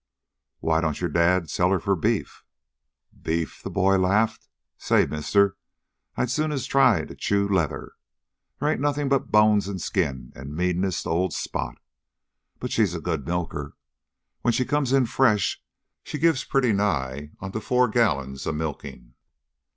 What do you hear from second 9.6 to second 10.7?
and skin and